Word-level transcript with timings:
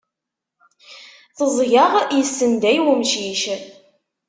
Teẓẓgeɣ, 1.35 1.91
yessenday 2.17 2.77
umcic. 2.91 3.43